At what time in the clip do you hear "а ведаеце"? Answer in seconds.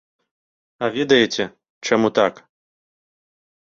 0.85-1.43